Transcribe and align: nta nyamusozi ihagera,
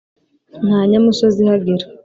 nta 0.67 0.79
nyamusozi 0.89 1.37
ihagera, 1.41 1.85